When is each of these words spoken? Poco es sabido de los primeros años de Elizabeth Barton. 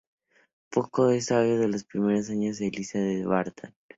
Poco 0.71 1.09
es 1.11 1.27
sabido 1.27 1.59
de 1.59 1.67
los 1.67 1.83
primeros 1.83 2.27
años 2.31 2.57
de 2.57 2.69
Elizabeth 2.69 3.23
Barton. 3.23 3.71